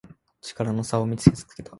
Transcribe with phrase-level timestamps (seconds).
[0.41, 1.69] 力の差を見せつけた